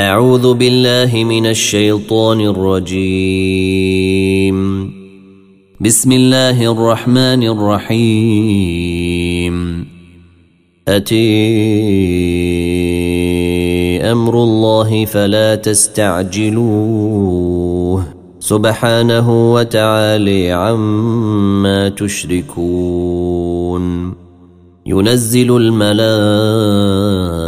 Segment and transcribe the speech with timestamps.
[0.00, 3.78] أعوذ بالله من الشيطان الرجيم.
[5.80, 8.76] بسم الله الرحمن الرحيم.
[10.88, 11.28] أتي
[14.12, 16.58] أمر الله فلا تستعجلوه.
[18.40, 23.84] سبحانه وتعالى عما تشركون.
[24.86, 27.47] ينزل الملائكة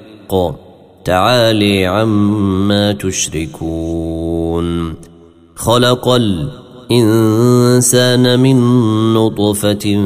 [1.05, 4.65] تعالي عما تشركون.
[5.55, 6.09] خلق
[6.91, 8.57] الإنسان من
[9.13, 10.05] نطفة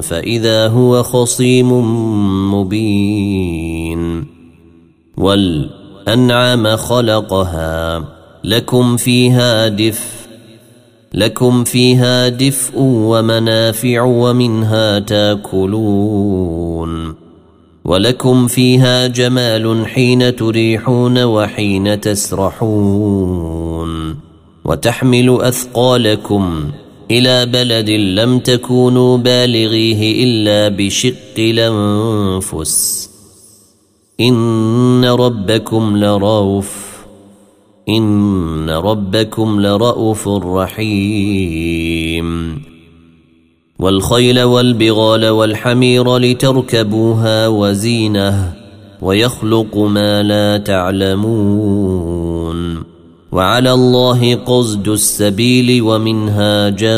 [0.00, 1.72] فإذا هو خصيم
[2.54, 4.26] مبين.
[5.16, 8.04] والأنعام خلقها.
[8.44, 10.16] لكم فيها دفء
[11.14, 15.96] لكم فيها دفء ومنافع ومنها تاكلون.
[17.86, 23.46] ولكم فيها جمال حين تريحون وحين تسرحون
[24.64, 26.70] وتحمل أثقالكم
[27.10, 33.10] إلى بلد لم تكونوا بالغيه إلا بشق الأنفس.
[34.20, 36.86] إن ربكم لرؤوف
[37.88, 42.26] إن ربكم لرؤوف رحيم.
[43.78, 48.52] والخيل والبغال والحمير لتركبوها وزينة
[49.02, 52.16] ويخلق ما لا تعلمون
[53.32, 56.96] وعلى الله قصد السبيل ومنها جائر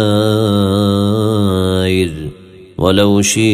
[2.78, 3.48] ولو شيء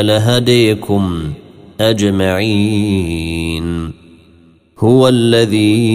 [0.00, 1.22] لهديكم
[1.80, 3.64] أجمعين
[4.78, 5.94] هو الذي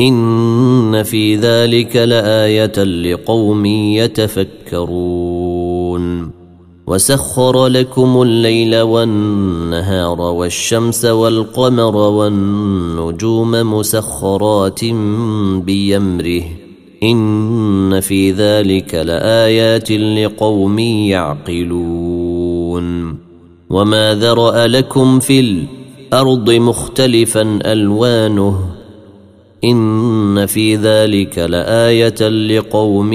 [0.00, 5.22] إن في ذلك لآية لقوم يتفكرون.
[6.86, 14.84] وسخر لكم الليل والنهار والشمس والقمر والنجوم مسخرات
[15.54, 16.42] بيمره
[17.02, 22.02] إن في ذلك لآيات لقوم يعقلون.
[23.70, 28.71] وما ذرأ لكم في الأرض مختلفا ألوانه.
[29.64, 33.12] إن في ذلك لآية لقوم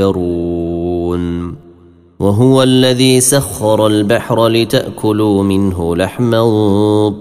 [0.00, 1.54] يذكرون.
[2.20, 6.42] وهو الذي سخر البحر لتأكلوا منه لحما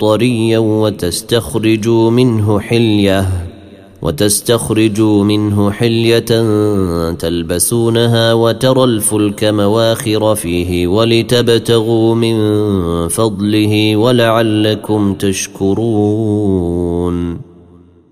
[0.01, 3.29] طريا وتستخرجوا منه حلية
[4.01, 6.25] وتستخرجوا منه حلية
[7.11, 12.37] تلبسونها وترى الفلك مواخر فيه ولتبتغوا من
[13.07, 16.69] فضله ولعلكم تشكرون.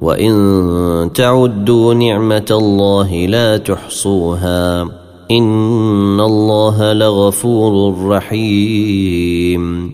[0.00, 4.82] وان تعدوا نعمه الله لا تحصوها
[5.30, 9.92] ان الله لغفور رحيم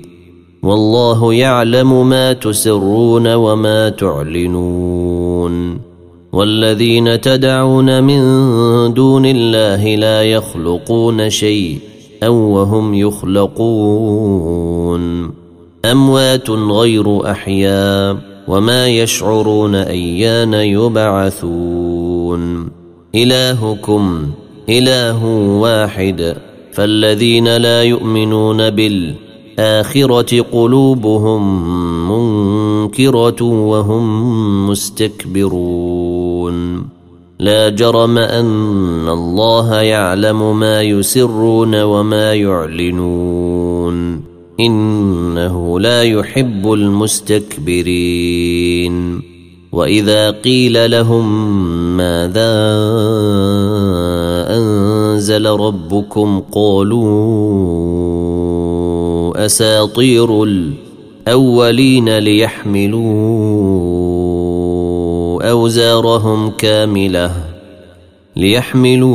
[0.63, 5.79] والله يعلم ما تسرون وما تعلنون
[6.33, 8.21] والذين تدعون من
[8.95, 14.25] دون الله لا يخلقون شيئا وهم يخلقون
[15.85, 21.95] اموات غير احياء وما يشعرون ايان يبعثون
[23.15, 24.27] الهكم
[24.69, 25.25] اله
[25.61, 26.37] واحد
[26.73, 31.43] فالذين لا يؤمنون بالاخره قلوبهم
[32.11, 36.55] منكرة وهم مستكبرون
[37.39, 47.95] لا جرم أن الله يعلم ما يسرون وما يعلنون إنه لا يحب المستكبرين.
[49.75, 51.57] وإذا قيل لهم
[51.97, 52.55] ماذا
[54.57, 57.05] أنزل ربكم قالوا
[59.47, 63.05] أساطير الأولين ليحملوا
[65.51, 67.31] أوزارهم كاملة
[68.37, 69.15] ليحملوا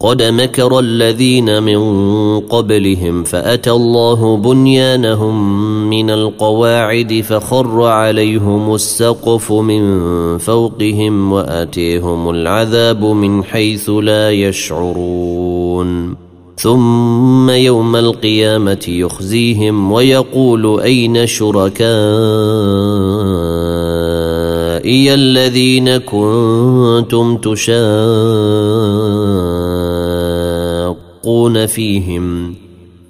[0.00, 1.80] قد مكر الذين من
[2.40, 13.90] قبلهم فأتى الله بنيانهم من القواعد فخر عليهم السقف من فوقهم وآتيهم العذاب من حيث
[13.90, 16.28] لا يشعرون.
[16.58, 21.88] ثم يوم القيامة يخزيهم ويقول أين شركائي
[25.14, 27.36] الذين كنتم
[31.48, 32.54] تشاقون فيهم.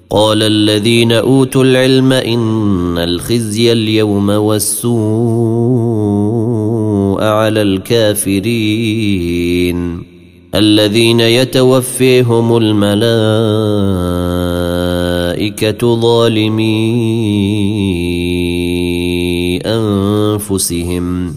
[0.09, 4.99] قال الذين أوتوا العلم إن الخزي اليوم والسوء
[7.23, 8.49] على الكافرين.
[10.55, 13.15] الذين يتوفيهم الملائكة
[16.01, 16.79] ظالمي
[19.65, 21.35] أنفسهم.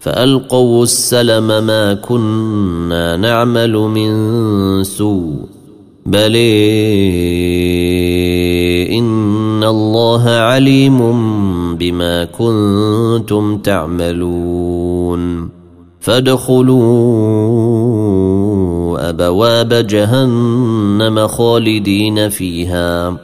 [0.00, 5.57] فألقوا السلم ما كنا نعمل من سوء.
[6.08, 6.36] بل
[8.98, 10.98] إن الله عليم
[11.76, 15.48] بما كنتم تعملون.
[16.00, 16.78] فادخلوا
[19.08, 23.16] أبواب جهنم خالدين فيها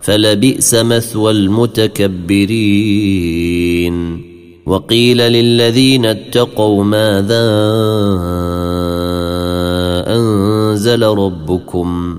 [0.00, 2.34] فلبئس مثوى المتكبرين.
[4.66, 7.44] وقيل للذين اتقوا ماذا
[10.08, 12.18] أنزل ربكم؟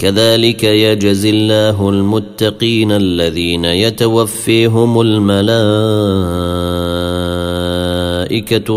[0.00, 5.80] كذلك يجزي الله المتقين الذين يتوفيهم الملائكة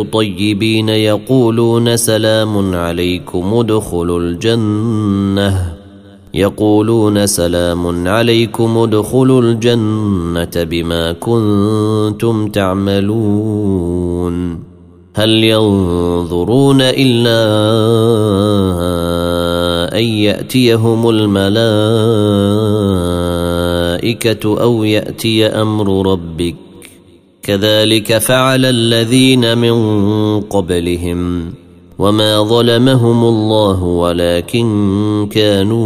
[0.03, 5.73] طيبين يقولون سلام عليكم ادخلوا الجنة.
[6.33, 13.93] يقولون سلام عليكم ادخلوا الجنة بما كنتم تعملون.
[15.15, 17.43] هل ينظرون إلا
[19.93, 21.81] أن يأتيهم الملائكة
[24.61, 26.55] أو يأتي أمر ربك.
[27.43, 31.53] كذلك فعل الذين من قبلهم
[31.99, 35.83] وما ظلمهم الله ولكن كانوا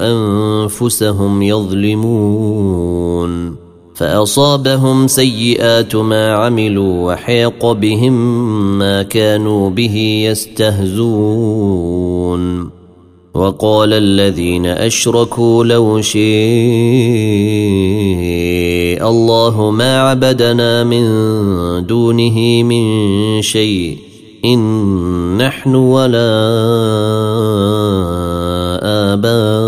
[0.00, 2.88] أنفسهم يظلمون.
[3.98, 11.58] فأصابهم سيئات ما عملوا وحيق بهم ما كانوا به يستهزون.
[13.34, 16.22] وقال الذين أشركوا لو شيء
[19.08, 21.06] الله ما عبدنا من
[21.86, 23.98] دونه من شيء
[24.44, 26.30] إن نحن ولا
[29.12, 29.67] آباؤنا.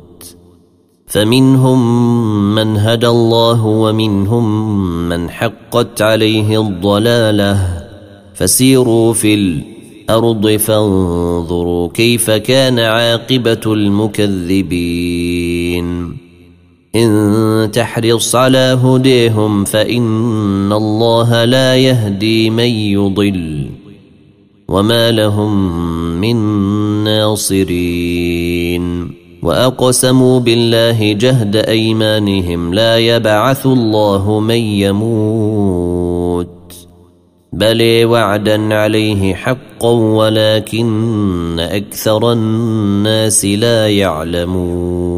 [1.11, 4.75] فمنهم من هدى الله ومنهم
[5.09, 7.83] من حقت عليه الضلاله.
[8.33, 14.97] فسيروا في الأرض فانظروا كيف كان عاقبة المكذبين.
[16.95, 23.69] إن تحرص على هديهم فإن الله لا يهدي من يضل.
[24.67, 25.81] وما لهم
[26.21, 26.35] من
[27.03, 28.30] ناصرين.
[29.43, 36.47] وأقسموا بالله جهد أيمانهم لا يبعث الله من يموت
[37.53, 45.11] بل وعدا عليه حقا ولكن أكثر الناس لا يعلمون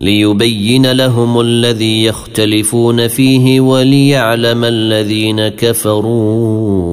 [0.00, 6.90] ليبين لهم الذي يختلفون فيه وليعلم الذين كفروا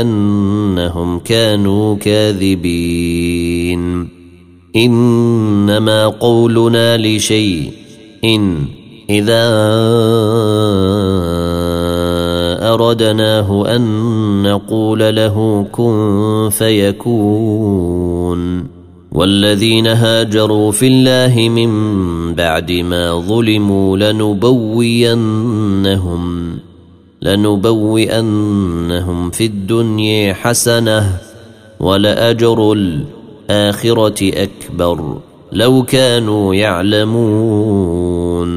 [0.00, 3.19] أنهم كانوا كاذبين
[4.76, 7.72] إنما قولنا لشيء
[8.24, 8.64] إن
[9.10, 9.44] إذا
[12.72, 13.82] أردناه أن
[14.42, 18.00] نقول له كن فيكون.
[19.12, 21.70] والذين هاجروا في الله من
[22.34, 25.20] بعد ما ظلموا لنبوينهم
[27.22, 28.50] لنبوئنهم
[29.30, 31.16] في الدنيا حسنة
[31.80, 32.72] ولأجر
[33.50, 35.18] الآخرة أكبر.
[35.52, 38.50] لو كانوا يعلمون.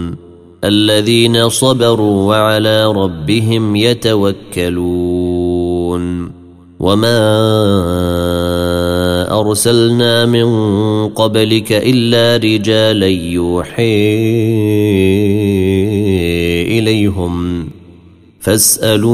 [0.64, 4.84] الذين صبروا وعلى ربهم يتوكلون.
[6.80, 7.20] وما
[9.40, 10.48] أرسلنا من
[11.10, 14.14] قبلك إلا رجالا يوحي
[16.80, 17.70] إليهم.
[18.40, 19.14] فاسألوا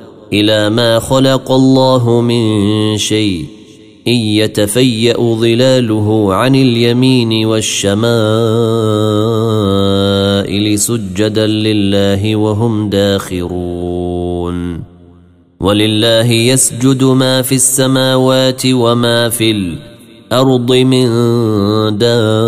[0.33, 3.45] إلى ما خلق الله من شيء
[4.07, 7.99] إن يتفيأ ظلاله عن اليمين والشمائل
[10.79, 14.01] سجدا لله وهم داخرون.
[15.61, 21.07] ولله يسجد ما في السماوات وما في الأرض من
[21.97, 22.47] دابة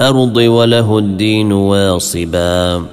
[0.00, 2.84] والارض وله الدين واصبا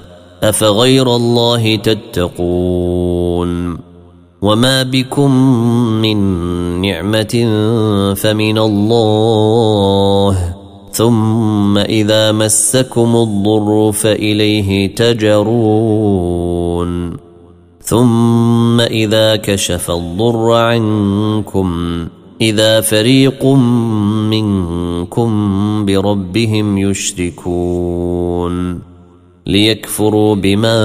[0.42, 3.50] أفغير الله تتقون؟
[4.42, 5.30] وما بكم
[6.00, 6.16] من
[6.80, 7.34] نعمة
[8.16, 10.54] فمن الله
[10.92, 16.44] ثم إذا مسكم الضر فإليه تجرون؟
[17.82, 21.68] ثم إذا كشف الضر عنكم
[22.44, 23.44] إذا فريق
[24.30, 25.30] منكم
[25.84, 28.54] بربهم يشركون
[29.46, 30.78] ليكفروا بما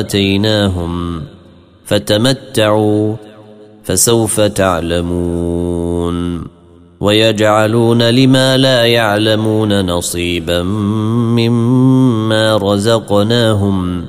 [0.00, 1.22] آتيناهم
[1.84, 3.14] فتمتعوا
[3.84, 6.14] فسوف تعلمون
[7.00, 10.62] ويجعلون لما لا يعلمون نصيبا
[11.36, 14.06] مما رزقناهم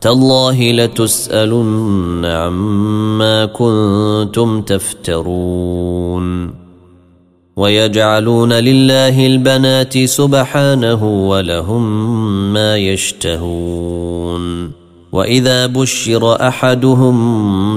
[0.00, 6.54] تالله لتسألن عما كنتم تفترون
[7.56, 12.12] ويجعلون لله البنات سبحانه ولهم
[12.52, 14.72] ما يشتهون
[15.12, 17.16] وإذا بشر أحدهم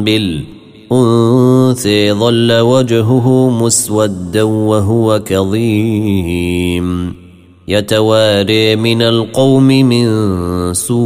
[0.03, 7.28] بالأنثى ظل وجهه مسودا وهو كظيم
[7.69, 10.07] يتواري من القوم من
[10.73, 10.99] سوء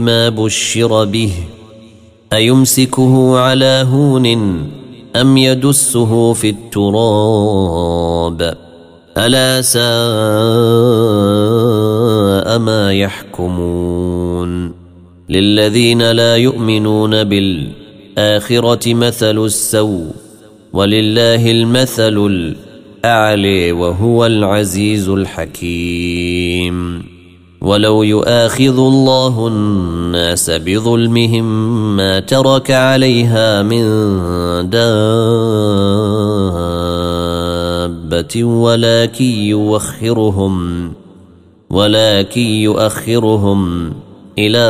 [0.00, 1.32] ما بشر به.
[2.32, 4.26] أيمسكه على هون
[5.16, 7.48] أم يدسه في التراب؟
[9.18, 9.78] ألا ساء
[12.58, 14.72] ما يحكمون؟
[15.28, 20.06] للذين لا يؤمنون بالآخرة مثل السوء
[20.72, 22.56] ولله المثل
[23.08, 27.02] الاعلي وهو العزيز الحكيم.
[27.60, 31.46] ولو يؤاخذ الله الناس بظلمهم
[31.96, 33.84] ما ترك عليها من
[34.70, 35.24] دابة
[38.44, 40.92] ولكن يوخرهم
[41.70, 43.92] ولكن يؤخرهم
[44.38, 44.68] إلى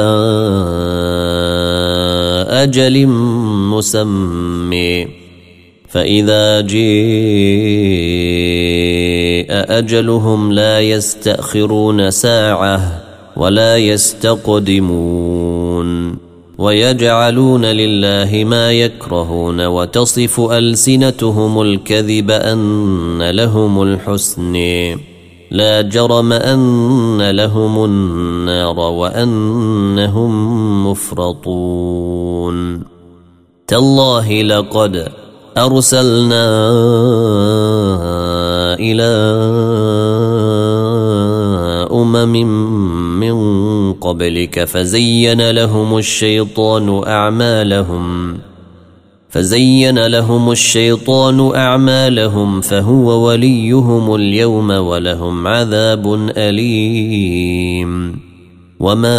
[2.48, 3.06] أجل
[3.76, 5.27] مسمى.
[5.88, 6.88] فإذا جيء
[9.50, 13.02] أجلهم لا يستأخرون ساعة
[13.36, 15.08] ولا يستقدمون
[16.58, 24.56] ويجعلون لله ما يكرهون وتصف ألسنتهم الكذب أن لهم الحسن
[25.50, 30.30] لا جرم أن لهم النار وأنهم
[30.90, 32.82] مفرطون
[33.66, 35.08] تالله لقد
[35.58, 36.46] أرسلنا
[38.80, 39.10] إلى
[41.92, 42.32] أمم
[43.20, 48.38] من قبلك فزين لهم الشيطان أعمالهم
[49.30, 58.18] فزين لهم الشيطان أعمالهم فهو وليهم اليوم ولهم عذاب أليم.
[58.80, 59.18] وما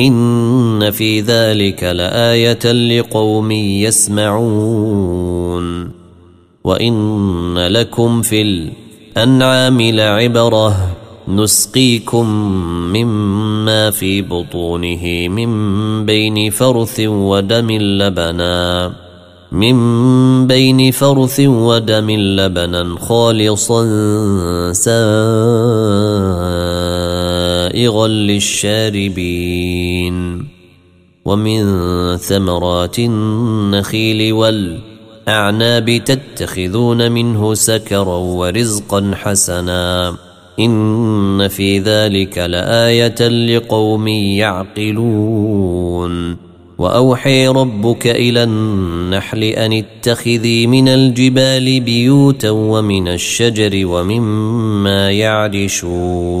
[0.00, 3.50] إن في ذلك لآية لقوم
[3.86, 5.20] يسمعون.
[6.64, 10.96] وإن لكم في الأنعام لعبرة
[11.28, 12.26] نسقيكم
[12.92, 18.92] مما في بطونه من بين فرث ودم لبنا
[19.52, 23.84] من بين فرث ودم لبنا خالصا
[27.70, 30.16] سائغا للشاربين.
[31.24, 31.62] ومن
[32.16, 40.16] ثمرات النخيل والأعناب تتخذون منه سكرا ورزقا حسنا.
[40.60, 45.30] إن في ذلك لآية لقوم يعقلون.
[46.78, 56.40] وأوحي ربك إلى النحل أن اتخذي من الجبال بيوتا ومن الشجر ومما يعرشون.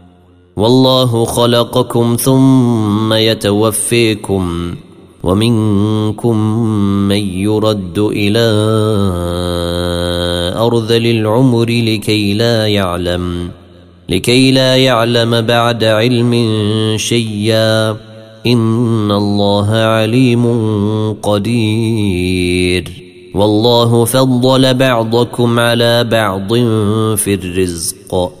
[0.61, 4.75] والله خلقكم ثم يتوفيكم
[5.23, 6.37] ومنكم
[7.07, 8.47] من يرد إلى
[10.57, 13.49] ارذل العمر لكي لا يعلم
[14.09, 16.33] لكي لا يعلم بعد علم
[16.97, 17.89] شيئا.
[18.47, 20.43] إن الله عليم
[21.13, 22.91] قدير.
[23.35, 26.53] والله فضل بعضكم على بعض
[27.15, 28.40] في الرزق.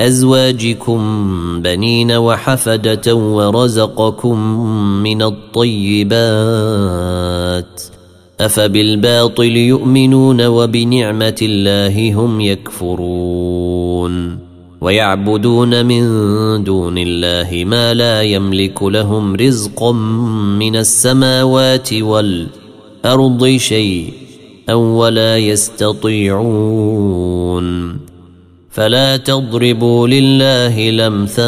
[0.00, 1.00] أزواجكم
[1.62, 4.38] بنين وحفدة ورزقكم
[5.02, 6.18] من الطيبات
[8.40, 14.38] أفبالباطل يؤمنون وبنعمة الله هم يكفرون
[14.80, 16.04] ويعبدون من
[16.64, 19.92] دون الله ما لا يملك لهم رزقا
[20.58, 24.12] من السماوات والأرض شيء
[24.70, 26.88] أو ولا يستطيعون
[28.78, 31.38] فلا تضربوا لله الأمثال.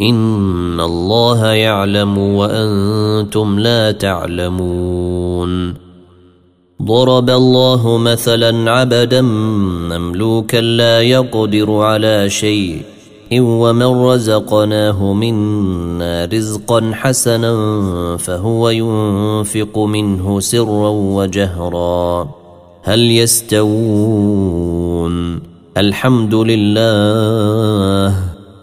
[0.00, 5.74] إن الله يعلم وأنتم لا تعلمون.
[6.82, 12.82] ضرب الله مثلا عبدا مملوكا لا يقدر على شيء.
[13.32, 22.39] ومن رزقناه منا رزقا حسنا فهو ينفق منه سرا وجهرا.
[22.82, 24.70] هل يستوون؟
[25.76, 28.14] الحمد لله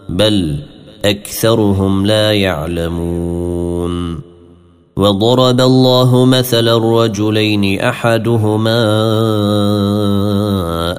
[0.08, 0.56] بل
[1.04, 4.20] أكثرهم لا يعلمون.
[4.96, 8.84] وضرب الله مثلا الرجلين أحدهما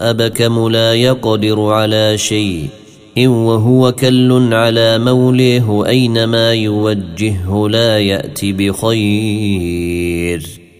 [0.10, 2.68] أبكم لا يقدر على شيء
[3.18, 10.59] وهو كل على موليه أينما يوجهه لا يأتي بخير.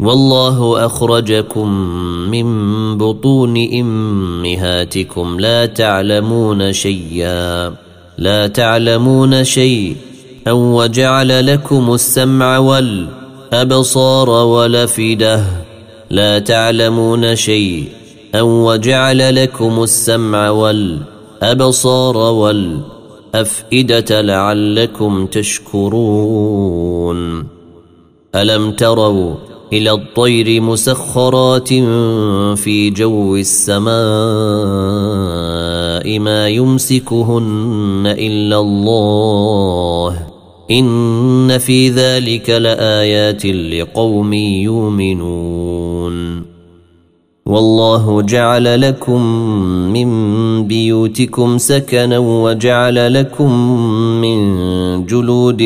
[0.00, 1.68] والله أخرجكم
[2.30, 2.46] من
[2.98, 5.40] بطون إمهاتكم.
[5.40, 7.74] لا تعلمون شيئا
[8.18, 9.96] لا تعلمون شيء
[10.48, 15.44] أو وجعل لكم السمع والأبصار والأفئدة.
[16.10, 17.84] لا تعلمون شيء
[18.34, 27.18] أو وجعل لكم السمع والأبصار والأفئدة لعلكم تشكرون.
[28.34, 29.34] ألم تروا
[29.72, 31.68] إلى الطير مسخرات
[32.58, 33.86] في جو السماء
[36.18, 40.26] ما يمسكهن إلا الله.
[40.70, 46.42] إن في ذلك لآيات لقوم يؤمنون.
[47.46, 49.22] والله جعل لكم
[49.92, 50.08] من
[50.66, 53.52] بيوتكم سكنا وجعل لكم
[54.20, 55.62] من جلود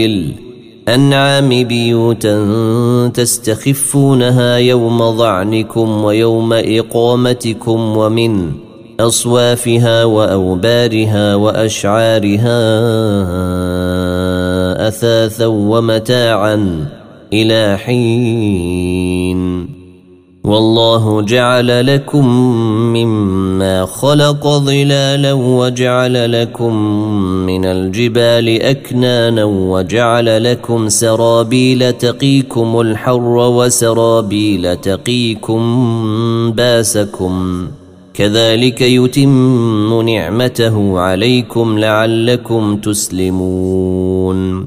[0.89, 8.53] الانعام بيوتا تستخفونها يوم ظعنكم ويوم إقامتكم ومن
[9.01, 12.59] أصوافها وأوبارها وأشعارها
[14.89, 16.87] أثاثا ومتاعا
[17.33, 19.41] إلى حين.
[20.45, 22.27] والله جعل لكم
[22.97, 26.75] مما خلق ظلالا وجعل لكم
[27.47, 35.63] من الجبال أكنانا وجعل لكم سرابيل تقيكم الحر وسرابيل تقيكم
[36.53, 37.67] باسكم
[38.15, 44.67] كذلك يتم نعمته عليكم لعلكم تسلمون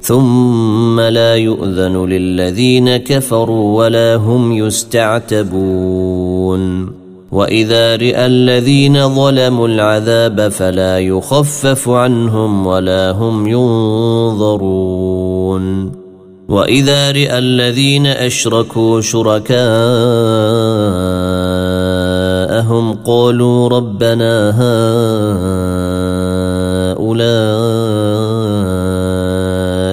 [0.00, 5.80] ثم لا يؤذن للذين كفروا ولا هم يستعتبون.
[7.32, 14.90] وإذا راى الذين ظلموا العذاب فلا يخفف عنهم ولا هم ينظرون.
[16.48, 19.64] وإذا راى الذين أشركوا شركاءهم
[22.94, 24.50] قالوا ربنا
[26.90, 27.89] هؤلاء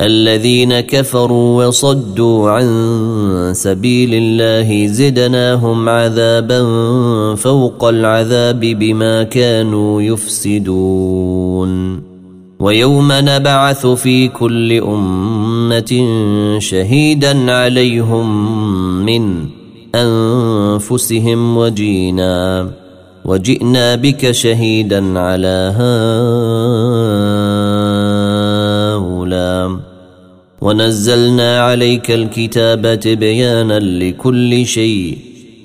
[0.00, 2.68] الذين كفروا وصدوا عن
[3.54, 6.64] سبيل الله زدناهم عذابا
[7.34, 11.70] فوق العذاب بما كانوا يفسدون.
[12.60, 16.08] ويوم نبعث في كل أمة
[16.58, 18.56] شهيدا عليهم
[19.06, 19.46] من
[19.94, 22.70] أنفسهم وجينا.
[23.24, 25.74] وجئنا بك شهيدا على
[28.96, 29.89] هؤلاء.
[30.60, 35.18] ونزلنا عليك الكتاب تبيانا لكل شيء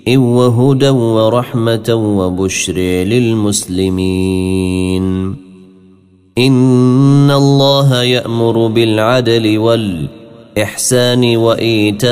[0.08, 2.78] وهدى ورحمة وبشر
[3.14, 4.26] للمسلمين.
[6.38, 12.10] إن الله يأمر بالعدل والإحسان وإيتاء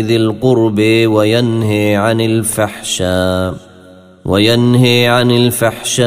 [0.00, 3.54] ذي القرب وينهي عن الفحشاء
[4.24, 6.06] وينهي عن الفحشاء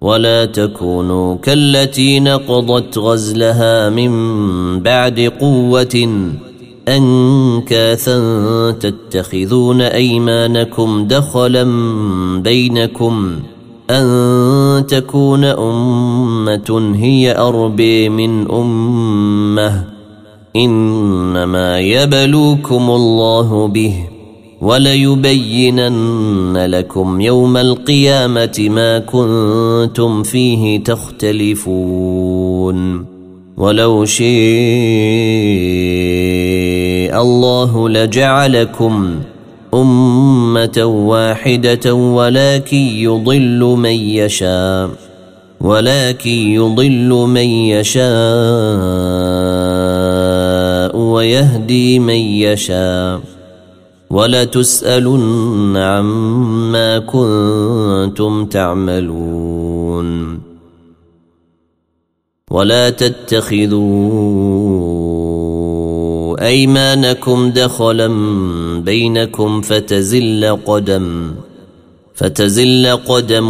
[0.00, 4.12] ولا تكونوا كالتي نقضت غزلها من
[4.80, 6.08] بعد قوة
[6.88, 8.20] أنكاثا
[8.70, 11.64] تتخذون أيمانكم دخلا
[12.40, 13.40] بينكم
[13.90, 19.84] أن تكون أمة هي أربي من أمة
[20.56, 24.15] إنما يبلوكم الله به
[24.66, 32.26] وليبينن لكم يوم القيامة ما كنتم فيه تختلفون.
[33.56, 34.26] ولو شيء
[37.20, 39.14] الله لجعلكم
[39.74, 44.90] أمة واحدة ولكن يضل من يشاء
[45.60, 48.06] ولكن يضل من يشاء
[50.96, 53.35] ويهدي من يشاء.
[54.10, 60.40] ولتسألن عما كنتم تعملون.
[62.50, 63.86] ولا تتخذوا
[66.46, 68.08] أيمانكم دخلا
[68.80, 71.30] بينكم فتزل قدم
[72.14, 73.48] فتزل قدم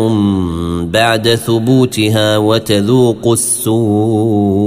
[0.90, 4.66] بعد ثبوتها وتذوقوا السوء.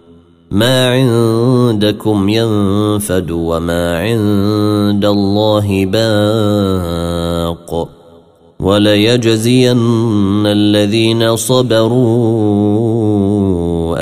[0.51, 7.89] ما عندكم ينفد وما عند الله باق
[8.59, 9.77] وليجزين
[10.45, 12.71] الذين صبروا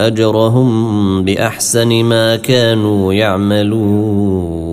[0.08, 4.70] أجرهم بأحسن ما كانوا يعملون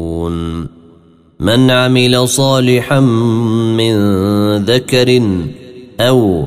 [1.40, 3.96] من عمل صالحا من
[4.56, 5.22] ذكر
[6.00, 6.46] أو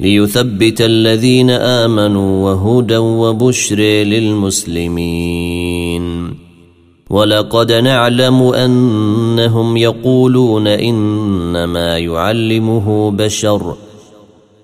[0.00, 5.20] ليثبت الذين آمنوا وهدى وبشر للمسلمين.
[7.10, 13.74] ولقد نعلم أنهم يقولون إنما يعلمه بشر.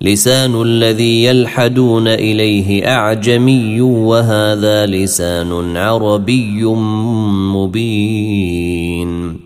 [0.00, 6.64] لسان الذي يلحدون إليه أعجمي وهذا لسان عربي
[7.54, 9.45] مبين.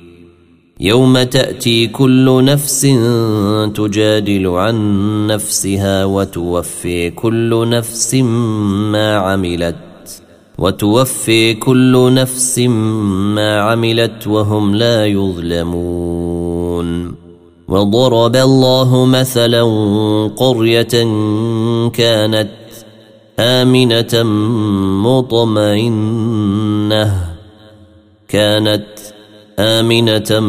[0.83, 2.81] يوم تأتي كل نفس
[3.75, 9.75] تجادل عن نفسها وتوفي كل نفس ما عملت
[10.57, 16.51] وتوفي كل نفس ما عملت وهم لا يظلمون.
[17.67, 19.63] وضرب الله مثلا
[20.37, 21.03] قرية
[21.93, 22.51] كانت
[23.39, 24.23] آمنة
[25.03, 26.51] مطمئنة
[28.29, 29.00] كانت
[29.61, 30.39] آمنة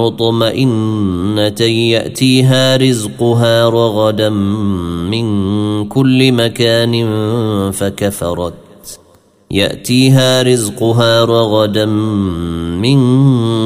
[0.00, 4.28] مطمئنة يأتيها رزقها رغدا
[5.10, 5.24] من
[5.88, 6.92] كل مكان
[7.70, 8.54] فكفرت.
[9.50, 11.86] يأتيها رزقها رغدا
[12.82, 12.98] من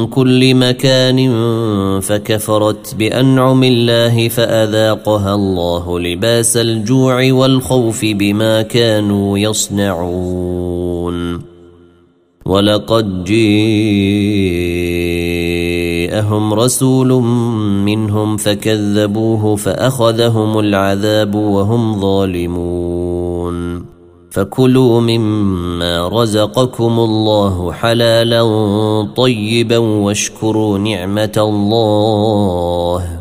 [0.07, 1.29] كل مكان
[1.99, 10.77] فكفرت بأنعم الله فأذاقها الله لباس الجوع والخوف بما كانوا يصنعون.
[12.47, 13.23] ولقد
[16.13, 17.13] جاءهم رسول
[17.83, 23.85] منهم فكذبوه فأخذهم العذاب وهم ظالمون.
[24.31, 28.43] فكلوا مما رزقكم الله حلالا
[29.15, 33.19] طيبا واشكروا نعمة الله.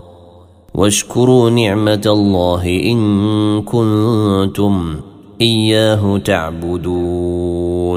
[0.74, 4.96] واشكروا نعمة الله إن كنتم
[5.40, 7.96] إياه تعبدون.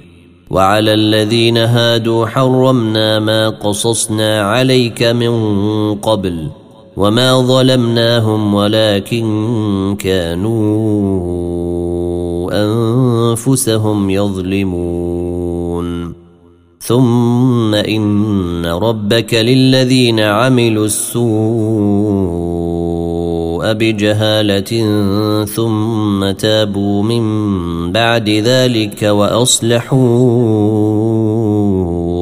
[0.51, 6.47] وعلى الذين هادوا حرمنا ما قصصنا عليك من قبل
[6.97, 10.51] وما ظلمناهم ولكن كانوا
[12.51, 15.41] أنفسهم يظلمون.
[16.81, 22.80] ثم إن ربك للذين عملوا السوء
[23.65, 24.85] بجهاله
[25.45, 27.23] ثم تابوا من
[27.91, 30.01] بعد ذلك وأصلحوا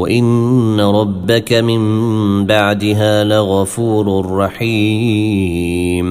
[0.10, 6.10] إن ربك من بعدها لغفور رحيم.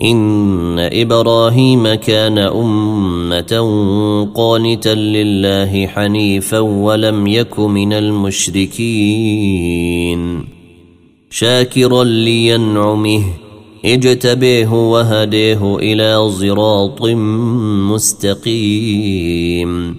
[0.00, 3.52] إن إبراهيم كان أمة
[4.34, 9.40] قانتا لله حنيفا ولم يك من المشركين.
[11.30, 13.22] شاكرا لينعمه
[13.84, 17.02] اجتبيه وهديه إلى صراط
[17.92, 19.96] مستقيم.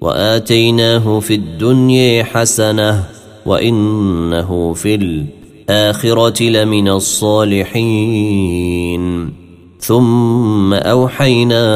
[0.00, 3.04] وآتيناه في الدنيا حسنة
[3.46, 8.50] وإنه في الآخرة لمن الصالحين.
[9.80, 11.66] ثم أوحينا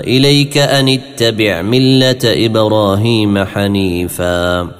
[0.00, 4.79] إليك أن اتبع ملة إبراهيم حنيفا.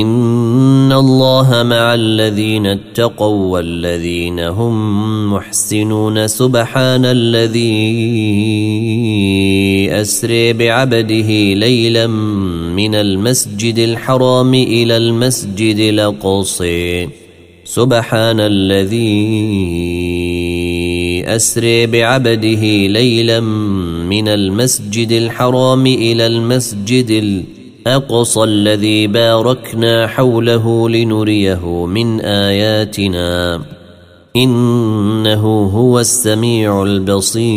[0.00, 7.70] ان الله مع الذين اتقوا والذين هم محسنون سبحان الذي
[10.00, 12.06] اسري بعبده ليلا
[12.76, 17.08] من المسجد الحرام إلى المسجد الاقصي
[17.64, 19.06] سبحان الذي
[21.26, 23.40] اسري بعبده ليلا
[24.10, 27.55] من المسجد الحرام إلى المسجد الاقصي
[27.86, 33.60] أقصى الذي باركنا حوله لنريه من آياتنا.
[34.36, 37.56] إنه هو السميع البصير.